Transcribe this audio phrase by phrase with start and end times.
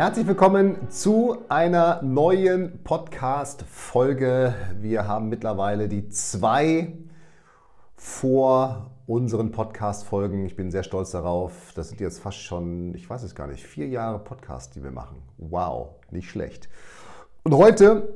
[0.00, 4.54] Herzlich willkommen zu einer neuen Podcast-Folge.
[4.80, 6.96] Wir haben mittlerweile die zwei
[7.96, 10.46] vor unseren Podcast-Folgen.
[10.46, 11.74] Ich bin sehr stolz darauf.
[11.74, 14.90] Das sind jetzt fast schon, ich weiß es gar nicht, vier Jahre Podcast, die wir
[14.90, 15.20] machen.
[15.36, 16.70] Wow, nicht schlecht.
[17.42, 18.08] Und heute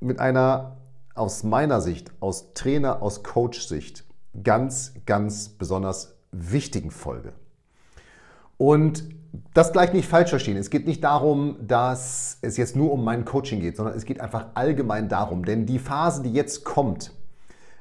[0.00, 0.78] mit einer
[1.14, 4.04] aus meiner Sicht, aus Trainer, aus Coach-Sicht,
[4.42, 7.34] ganz, ganz besonders wichtigen Folge.
[8.56, 9.04] Und
[9.52, 10.56] das gleich nicht falsch verstehen.
[10.56, 14.20] Es geht nicht darum, dass es jetzt nur um mein Coaching geht, sondern es geht
[14.20, 15.44] einfach allgemein darum.
[15.44, 17.12] Denn die Phase, die jetzt kommt,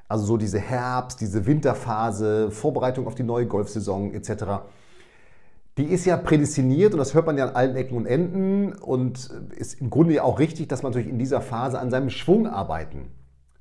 [0.07, 4.63] also so diese Herbst-, diese Winterphase, Vorbereitung auf die neue Golfsaison etc.,
[5.77, 9.31] die ist ja prädestiniert und das hört man ja an allen Ecken und Enden und
[9.57, 12.45] ist im Grunde ja auch richtig, dass man natürlich in dieser Phase an seinem Schwung
[12.45, 13.07] arbeiten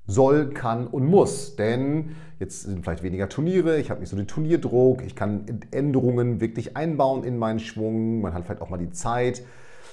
[0.06, 1.56] soll, kann und muss.
[1.56, 6.40] Denn jetzt sind vielleicht weniger Turniere, ich habe nicht so den Turnierdruck, ich kann Änderungen
[6.40, 9.42] wirklich einbauen in meinen Schwung, man hat vielleicht auch mal die Zeit,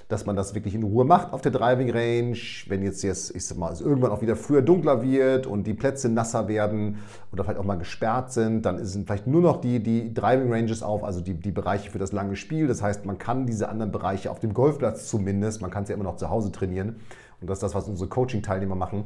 [0.08, 2.38] dass man das wirklich in Ruhe macht auf der Driving Range.
[2.68, 5.76] Wenn jetzt, jetzt ich sag mal, es irgendwann auch wieder früher dunkler wird und die
[5.76, 6.98] Plätze nasser werden
[7.32, 10.82] oder vielleicht auch mal gesperrt sind, dann sind vielleicht nur noch die, die Driving Ranges
[10.82, 12.66] auf, also die, die Bereiche für das lange Spiel.
[12.66, 15.96] Das heißt, man kann diese anderen Bereiche auf dem Golfplatz zumindest, man kann es ja
[15.96, 16.96] immer noch zu Hause trainieren.
[17.40, 19.04] Und das ist das, was unsere Coaching-Teilnehmer machen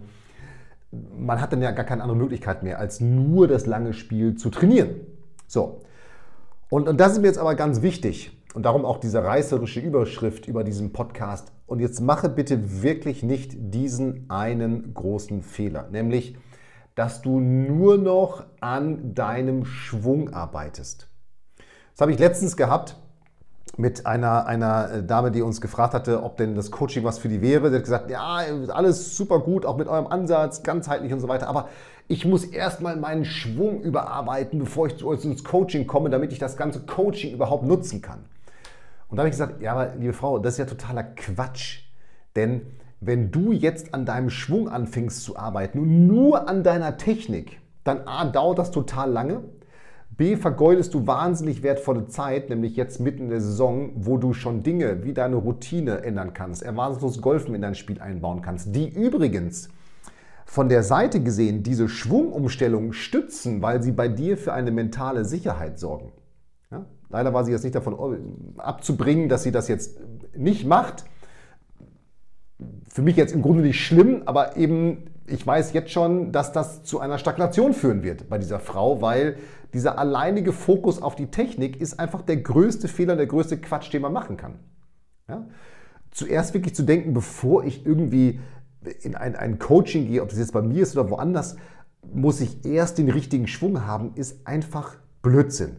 [1.17, 4.49] man hat dann ja gar keine andere Möglichkeit mehr, als nur das lange Spiel zu
[4.49, 5.02] trainieren.
[5.47, 5.81] So.
[6.69, 8.38] Und, und das ist mir jetzt aber ganz wichtig.
[8.53, 11.52] Und darum auch diese reißerische Überschrift über diesen Podcast.
[11.65, 16.37] Und jetzt mache bitte wirklich nicht diesen einen großen Fehler, nämlich,
[16.93, 21.08] dass du nur noch an deinem Schwung arbeitest.
[21.93, 22.98] Das habe ich letztens gehabt
[23.78, 27.30] mit einer, einer äh, Dame, die uns gefragt hatte, ob denn das Coaching was für
[27.30, 27.70] die wäre.
[27.70, 31.48] Sie hat gesagt, ja, alles super gut, auch mit eurem Ansatz, ganzheitlich und so weiter.
[31.48, 31.70] Aber
[32.08, 36.39] ich muss erstmal meinen Schwung überarbeiten, bevor ich zu uns ins Coaching komme, damit ich
[36.39, 38.20] das ganze Coaching überhaupt nutzen kann.
[39.10, 41.84] Und da habe ich gesagt, ja, aber liebe Frau, das ist ja totaler Quatsch.
[42.36, 42.61] Denn
[43.00, 48.08] wenn du jetzt an deinem Schwung anfängst zu arbeiten und nur an deiner Technik, dann
[48.08, 49.42] A, dauert das total lange
[50.15, 54.61] B, vergeudest du wahnsinnig wertvolle Zeit, nämlich jetzt mitten in der Saison, wo du schon
[54.61, 59.69] Dinge wie deine Routine ändern kannst, erwartungslos Golfen in dein Spiel einbauen kannst, die übrigens
[60.45, 65.79] von der Seite gesehen diese Schwungumstellung stützen, weil sie bei dir für eine mentale Sicherheit
[65.79, 66.11] sorgen.
[66.69, 66.85] Ja?
[67.09, 69.99] Leider war sie jetzt nicht davon äh, abzubringen, dass sie das jetzt
[70.35, 71.05] nicht macht.
[72.87, 76.84] Für mich jetzt im Grunde nicht schlimm, aber eben ich weiß jetzt schon, dass das
[76.84, 79.38] zu einer Stagnation führen wird bei dieser Frau, weil
[79.73, 84.02] dieser alleinige Fokus auf die Technik ist einfach der größte Fehler, der größte Quatsch, den
[84.02, 84.60] man machen kann.
[85.28, 85.48] Ja?
[86.11, 88.39] Zuerst wirklich zu denken, bevor ich irgendwie
[89.02, 91.55] in ein, ein Coaching gehe, ob das jetzt bei mir ist oder woanders,
[92.14, 95.78] muss ich erst den richtigen Schwung haben, ist einfach Blödsinn.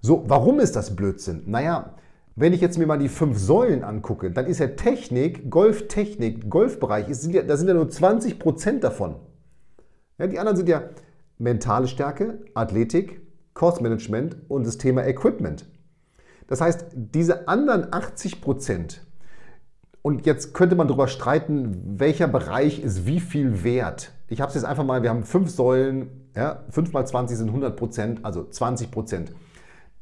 [0.00, 1.44] So, warum ist das Blödsinn?
[1.46, 1.94] Naja,
[2.34, 7.08] wenn ich jetzt mir mal die fünf Säulen angucke, dann ist ja Technik, Golftechnik, Golfbereich,
[7.08, 9.16] ist, sind ja, da sind ja nur 20 Prozent davon.
[10.18, 10.82] Ja, die anderen sind ja
[11.38, 13.20] mentale Stärke, Athletik,
[13.54, 15.66] Kursmanagement und das Thema Equipment.
[16.46, 19.04] Das heißt, diese anderen 80 Prozent,
[20.02, 24.12] und jetzt könnte man darüber streiten, welcher Bereich ist wie viel wert.
[24.28, 27.48] Ich habe es jetzt einfach mal, wir haben fünf Säulen, ja, 5 mal 20 sind
[27.48, 29.32] 100 Prozent, also 20 Prozent.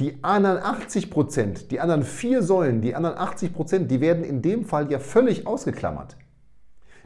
[0.00, 4.42] Die anderen 80 Prozent, die anderen vier Säulen, die anderen 80 Prozent, die werden in
[4.42, 6.16] dem Fall ja völlig ausgeklammert.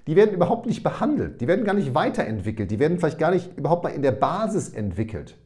[0.07, 3.57] Die werden überhaupt nicht behandelt, die werden gar nicht weiterentwickelt, die werden vielleicht gar nicht
[3.59, 5.37] überhaupt mal in der Basis entwickelt.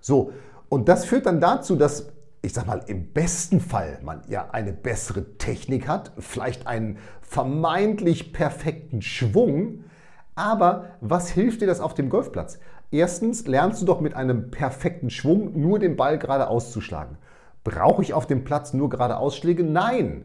[0.00, 0.32] So,
[0.68, 2.12] und das führt dann dazu, dass
[2.42, 8.32] ich sag mal, im besten Fall man ja eine bessere Technik hat, vielleicht einen vermeintlich
[8.32, 9.84] perfekten Schwung,
[10.36, 12.60] aber was hilft dir das auf dem Golfplatz?
[12.96, 17.18] Erstens lernst du doch mit einem perfekten Schwung nur den Ball gerade auszuschlagen.
[17.62, 19.64] Brauche ich auf dem Platz nur gerade Ausschläge?
[19.64, 20.24] Nein.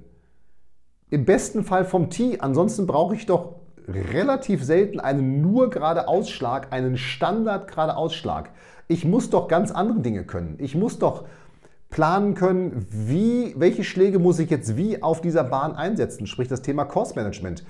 [1.10, 2.40] Im besten Fall vom Tee.
[2.40, 3.56] Ansonsten brauche ich doch
[3.90, 8.52] relativ selten einen nur gerade Ausschlag, einen Standard gerade Ausschlag.
[8.88, 10.56] Ich muss doch ganz andere Dinge können.
[10.60, 11.26] Ich muss doch
[11.90, 16.62] planen können, wie, welche Schläge muss ich jetzt wie auf dieser Bahn einsetzen, sprich das
[16.62, 17.66] Thema Course Management.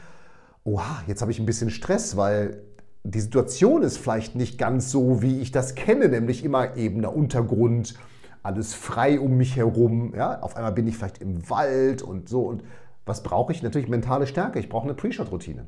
[0.63, 2.61] Oha, jetzt habe ich ein bisschen Stress, weil
[3.03, 7.95] die Situation ist vielleicht nicht ganz so, wie ich das kenne, nämlich immer ebener Untergrund,
[8.43, 10.13] alles frei um mich herum.
[10.15, 10.39] Ja?
[10.41, 12.41] Auf einmal bin ich vielleicht im Wald und so.
[12.41, 12.63] Und
[13.05, 13.63] was brauche ich?
[13.63, 14.59] Natürlich mentale Stärke.
[14.59, 15.65] Ich brauche eine Pre-Shot-Routine.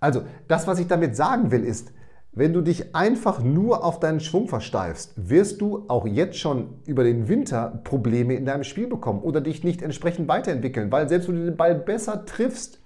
[0.00, 1.92] Also, das, was ich damit sagen will, ist,
[2.32, 7.02] wenn du dich einfach nur auf deinen Schwung versteifst, wirst du auch jetzt schon über
[7.02, 11.36] den Winter Probleme in deinem Spiel bekommen oder dich nicht entsprechend weiterentwickeln, weil selbst wenn
[11.36, 12.78] du den Ball besser triffst,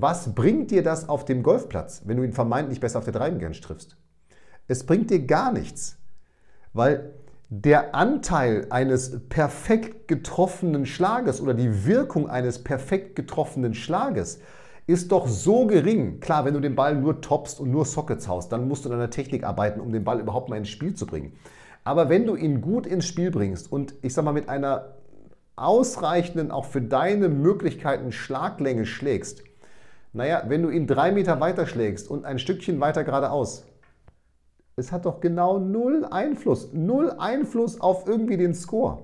[0.00, 3.60] was bringt dir das auf dem Golfplatz, wenn du ihn vermeintlich besser auf der Dreibengrenze
[3.60, 3.96] triffst?
[4.66, 5.98] Es bringt dir gar nichts,
[6.72, 7.14] weil
[7.50, 14.40] der Anteil eines perfekt getroffenen Schlages oder die Wirkung eines perfekt getroffenen Schlages
[14.86, 16.20] ist doch so gering.
[16.20, 18.98] Klar, wenn du den Ball nur toppst und nur Sockets haust, dann musst du an
[18.98, 21.32] der Technik arbeiten, um den Ball überhaupt mal ins Spiel zu bringen.
[21.84, 24.96] Aber wenn du ihn gut ins Spiel bringst und ich sag mal mit einer
[25.56, 29.42] ausreichenden, auch für deine Möglichkeiten Schlaglänge schlägst,
[30.12, 33.64] naja, wenn du ihn drei Meter weiter schlägst und ein Stückchen weiter geradeaus,
[34.76, 36.72] es hat doch genau null Einfluss.
[36.72, 39.02] Null Einfluss auf irgendwie den Score.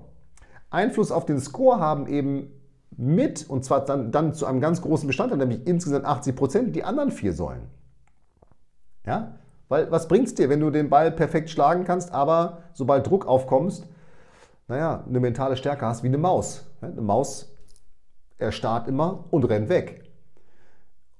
[0.69, 2.51] Einfluss auf den Score haben eben
[2.97, 6.83] mit, und zwar dann, dann zu einem ganz großen Bestandteil, nämlich insgesamt 80 Prozent, die
[6.83, 7.69] anderen vier Säulen.
[9.05, 9.35] Ja?
[9.67, 13.27] Weil was bringt es dir, wenn du den Ball perfekt schlagen kannst, aber sobald Druck
[13.27, 13.85] aufkommst,
[14.67, 16.65] naja, eine mentale Stärke hast wie eine Maus.
[16.81, 17.53] Eine Maus
[18.37, 20.04] erstarrt immer und rennt weg.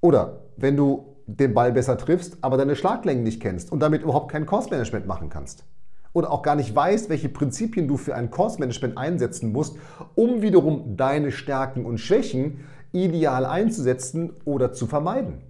[0.05, 4.31] Oder wenn du den Ball besser triffst, aber deine Schlaglängen nicht kennst und damit überhaupt
[4.31, 5.65] kein Kursmanagement machen kannst.
[6.13, 9.79] Oder auch gar nicht weißt, welche Prinzipien du für ein Kursmanagement einsetzen musst,
[10.13, 15.41] um wiederum deine Stärken und Schwächen ideal einzusetzen oder zu vermeiden.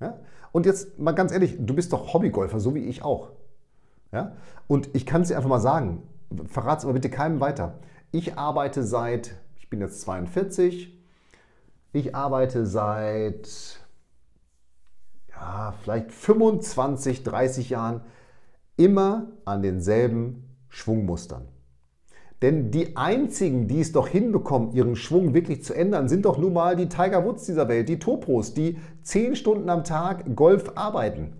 [0.00, 0.18] Ja?
[0.50, 3.30] Und jetzt mal ganz ehrlich, du bist doch Hobbygolfer, so wie ich auch.
[4.10, 4.32] Ja?
[4.66, 6.02] Und ich kann es dir einfach mal sagen,
[6.46, 7.78] verrat es aber bitte keinem weiter.
[8.10, 10.93] Ich arbeite seit, ich bin jetzt 42,
[11.94, 13.78] ich arbeite seit
[15.30, 18.02] ja, vielleicht 25, 30 Jahren
[18.76, 21.48] immer an denselben Schwungmustern.
[22.42, 26.52] Denn die einzigen, die es doch hinbekommen, ihren Schwung wirklich zu ändern, sind doch nun
[26.52, 31.32] mal die Tiger Woods dieser Welt, die Topros, die 10 Stunden am Tag Golf arbeiten.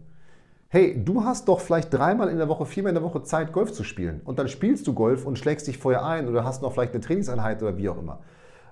[0.68, 3.72] Hey, du hast doch vielleicht dreimal in der Woche, viermal in der Woche Zeit, Golf
[3.72, 4.20] zu spielen.
[4.24, 7.02] Und dann spielst du Golf und schlägst dich vorher ein oder hast noch vielleicht eine
[7.02, 8.20] Trainingseinheit oder wie auch immer.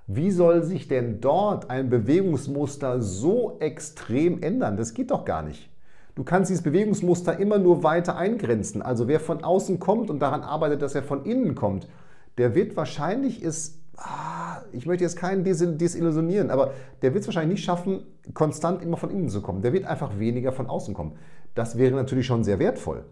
[0.06, 4.76] Wie soll sich denn dort ein Bewegungsmuster so extrem ändern?
[4.76, 5.70] Das geht doch gar nicht.
[6.14, 8.82] Du kannst dieses Bewegungsmuster immer nur weiter eingrenzen.
[8.82, 11.88] Also wer von außen kommt und daran arbeitet, dass er von innen kommt,
[12.37, 17.58] der wird wahrscheinlich es, ah, ich möchte jetzt keinen desillusionieren, aber der wird es wahrscheinlich
[17.58, 18.02] nicht schaffen,
[18.34, 19.62] konstant immer von innen zu kommen.
[19.62, 21.12] Der wird einfach weniger von außen kommen.
[21.54, 23.04] Das wäre natürlich schon sehr wertvoll.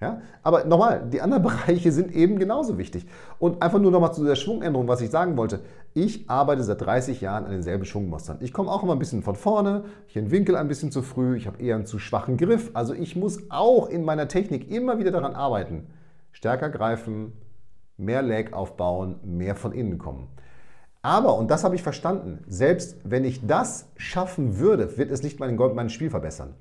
[0.00, 0.22] Ja?
[0.42, 3.06] Aber nochmal, die anderen Bereiche sind eben genauso wichtig.
[3.38, 5.60] Und einfach nur nochmal zu der Schwungänderung, was ich sagen wollte.
[5.92, 8.38] Ich arbeite seit 30 Jahren an denselben Schwungmustern.
[8.40, 11.46] Ich komme auch immer ein bisschen von vorne, ich entwinkel ein bisschen zu früh, ich
[11.46, 12.70] habe eher einen zu schwachen Griff.
[12.74, 15.86] Also ich muss auch in meiner Technik immer wieder daran arbeiten.
[16.32, 17.32] Stärker greifen,
[17.96, 20.28] mehr Leg aufbauen, mehr von innen kommen.
[21.02, 25.40] Aber, und das habe ich verstanden, selbst wenn ich das schaffen würde, wird es nicht
[25.40, 26.54] mein, mein Spiel verbessern.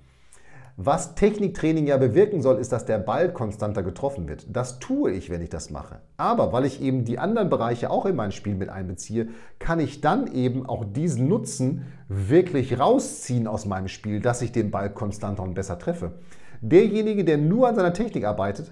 [0.81, 4.45] Was Techniktraining ja bewirken soll, ist, dass der Ball konstanter getroffen wird.
[4.49, 5.99] Das tue ich, wenn ich das mache.
[6.15, 9.27] Aber weil ich eben die anderen Bereiche auch in mein Spiel mit einbeziehe,
[9.59, 14.71] kann ich dann eben auch diesen Nutzen wirklich rausziehen aus meinem Spiel, dass ich den
[14.71, 16.13] Ball konstanter und besser treffe.
[16.61, 18.71] Derjenige, der nur an seiner Technik arbeitet,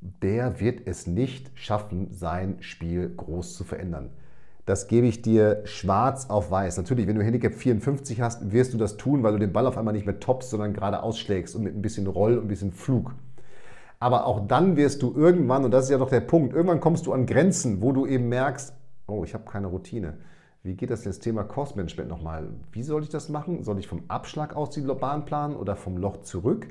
[0.00, 4.12] der wird es nicht schaffen, sein Spiel groß zu verändern.
[4.66, 6.76] Das gebe ich dir schwarz auf weiß.
[6.76, 9.78] Natürlich, wenn du Handicap 54 hast, wirst du das tun, weil du den Ball auf
[9.78, 12.72] einmal nicht mehr toppst, sondern gerade ausschlägst und mit ein bisschen Roll und ein bisschen
[12.72, 13.14] Flug.
[14.00, 17.06] Aber auch dann wirst du irgendwann, und das ist ja doch der Punkt, irgendwann kommst
[17.06, 18.74] du an Grenzen, wo du eben merkst,
[19.06, 20.14] oh, ich habe keine Routine.
[20.64, 22.48] Wie geht das denn das Thema Kursmanagement nochmal?
[22.72, 23.62] Wie soll ich das machen?
[23.62, 26.66] Soll ich vom Abschlag aus die Bahn planen oder vom Loch zurück?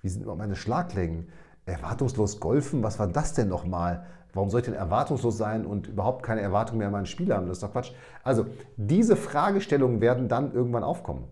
[0.00, 1.26] Wie sind überhaupt meine Schlaglängen?
[1.64, 4.06] Erwartungslos golfen, was war das denn nochmal?
[4.36, 7.46] Warum soll ich denn erwartungslos sein und überhaupt keine Erwartung mehr an meinen Spieler haben?
[7.46, 7.92] Das ist doch Quatsch.
[8.22, 11.24] Also, diese Fragestellungen werden dann irgendwann aufkommen.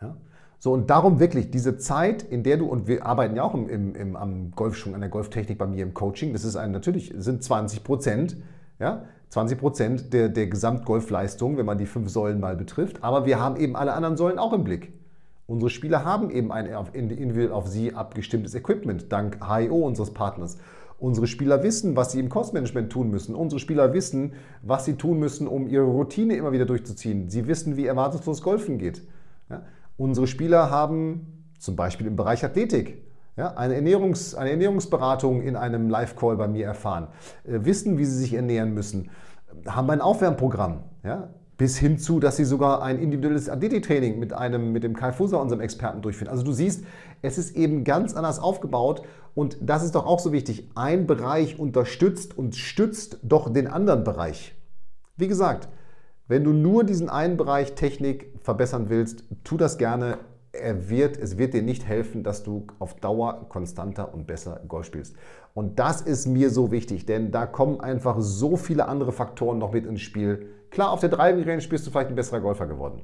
[0.00, 0.16] Ja?
[0.58, 3.68] So, und darum wirklich diese Zeit, in der du, und wir arbeiten ja auch im,
[3.68, 7.14] im, im, am Golfschwung, an der Golftechnik bei mir im Coaching, das ist ein, natürlich
[7.16, 8.36] sind 20 Prozent,
[8.78, 13.40] ja, 20 Prozent der, der Gesamtgolfleistung, wenn man die fünf Säulen mal betrifft, aber wir
[13.40, 14.92] haben eben alle anderen Säulen auch im Blick.
[15.46, 20.58] Unsere Spieler haben eben ein individuell auf sie abgestimmtes Equipment, dank HIO unseres Partners.
[20.98, 23.36] Unsere Spieler wissen, was sie im Kostmanagement tun müssen.
[23.36, 27.30] Unsere Spieler wissen, was sie tun müssen, um ihre Routine immer wieder durchzuziehen.
[27.30, 29.06] Sie wissen, wie erwartungslos Golfen geht.
[29.48, 29.62] Ja?
[29.96, 33.02] Unsere Spieler haben zum Beispiel im Bereich Athletik
[33.36, 37.06] ja, eine, Ernährungs-, eine Ernährungsberatung in einem Live-Call bei mir erfahren,
[37.44, 39.10] äh, wissen, wie sie sich ernähren müssen,
[39.66, 40.80] haben ein Aufwärmprogramm.
[41.04, 41.30] Ja?
[41.58, 45.40] Bis hin zu, dass sie sogar ein individuelles Athletiktraining mit, einem, mit dem Kai Fuser,
[45.40, 46.30] unserem Experten, durchführen.
[46.30, 46.84] Also du siehst,
[47.20, 49.02] es ist eben ganz anders aufgebaut
[49.34, 50.70] und das ist doch auch so wichtig.
[50.76, 54.54] Ein Bereich unterstützt und stützt doch den anderen Bereich.
[55.16, 55.68] Wie gesagt,
[56.28, 60.18] wenn du nur diesen einen Bereich Technik verbessern willst, tu das gerne.
[60.52, 64.86] Er wird, es wird dir nicht helfen, dass du auf Dauer konstanter und besser Golf
[64.86, 65.14] spielst.
[65.58, 69.72] Und das ist mir so wichtig, denn da kommen einfach so viele andere Faktoren noch
[69.72, 73.02] mit ins Spiel, Klar, auf der Driving Range bist du vielleicht ein besserer Golfer geworden.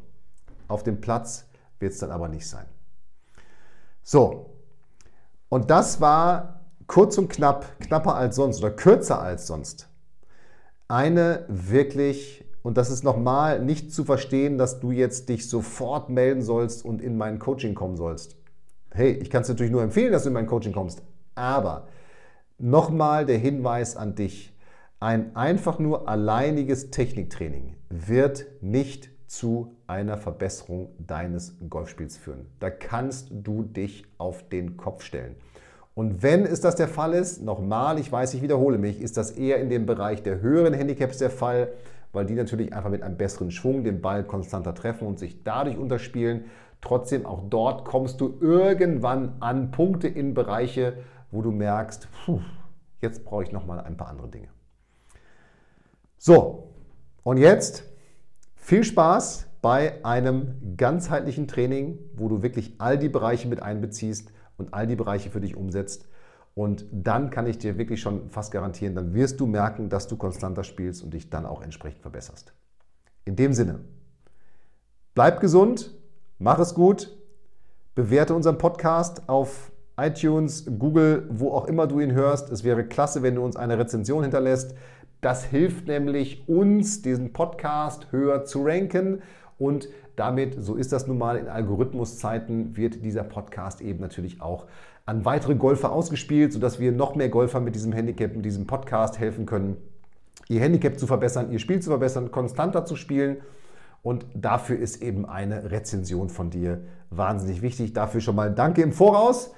[0.69, 1.47] Auf dem Platz
[1.79, 2.67] wird es dann aber nicht sein.
[4.03, 4.51] So,
[5.49, 9.89] und das war kurz und knapp, knapper als sonst oder kürzer als sonst.
[10.89, 16.43] Eine wirklich, und das ist nochmal nicht zu verstehen, dass du jetzt dich sofort melden
[16.43, 18.37] sollst und in mein Coaching kommen sollst.
[18.91, 21.03] Hey, ich kann es natürlich nur empfehlen, dass du in mein Coaching kommst,
[21.35, 21.89] aber
[22.59, 24.55] nochmal der Hinweis an dich.
[25.01, 32.47] Ein einfach nur alleiniges Techniktraining wird nicht zu einer Verbesserung deines Golfspiels führen.
[32.61, 35.35] Da kannst du dich auf den Kopf stellen.
[35.95, 39.33] Und wenn es das der Fall ist, nochmal, ich weiß, ich wiederhole mich, ist das
[39.33, 41.69] eher in dem Bereich der höheren Handicaps der Fall,
[42.13, 45.77] weil die natürlich einfach mit einem besseren Schwung den Ball konstanter treffen und sich dadurch
[45.77, 46.45] unterspielen.
[46.81, 50.95] Trotzdem, auch dort kommst du irgendwann an Punkte in Bereiche,
[51.35, 52.41] wo du merkst, puh,
[53.01, 54.49] jetzt brauche ich nochmal ein paar andere Dinge.
[56.17, 56.73] So,
[57.25, 57.85] und jetzt
[58.55, 64.73] viel Spaß bei einem ganzheitlichen Training, wo du wirklich all die Bereiche mit einbeziehst und
[64.73, 66.09] all die Bereiche für dich umsetzt.
[66.55, 70.17] Und dann kann ich dir wirklich schon fast garantieren, dann wirst du merken, dass du
[70.17, 72.55] konstanter spielst und dich dann auch entsprechend verbesserst.
[73.25, 73.81] In dem Sinne,
[75.15, 75.95] bleib gesund,
[76.39, 77.11] mach es gut,
[77.97, 82.51] bewerte unseren Podcast auf iTunes, Google, wo auch immer du ihn hörst.
[82.51, 84.75] Es wäre klasse, wenn du uns eine Rezension hinterlässt.
[85.21, 89.23] Das hilft nämlich uns, diesen Podcast höher zu ranken
[89.59, 94.67] und damit, so ist das nun mal in Algorithmuszeiten, wird dieser Podcast eben natürlich auch
[95.07, 99.19] an weitere Golfer ausgespielt, sodass wir noch mehr Golfer mit diesem Handicap, mit diesem Podcast
[99.19, 99.77] helfen können,
[100.49, 103.39] ihr Handicap zu verbessern, ihr Spiel zu verbessern, konstanter zu spielen.
[104.03, 107.95] Und dafür ist eben eine Rezension von dir wahnsinnig wichtig.
[107.95, 109.55] Dafür schon mal danke im Voraus.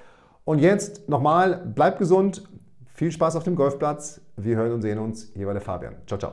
[0.47, 2.43] Und jetzt nochmal, bleib gesund,
[2.85, 4.21] viel Spaß auf dem Golfplatz.
[4.37, 5.29] Wir hören und sehen uns.
[5.35, 5.95] Hier war der Fabian.
[6.07, 6.31] Ciao, ciao.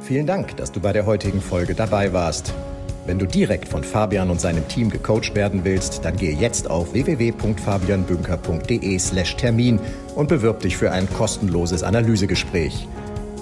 [0.00, 2.52] Vielen Dank, dass du bei der heutigen Folge dabei warst.
[3.06, 6.94] Wenn du direkt von Fabian und seinem Team gecoacht werden willst, dann gehe jetzt auf
[6.94, 9.78] www.fabianbünker.de/termin
[10.16, 12.88] und bewirb dich für ein kostenloses Analysegespräch.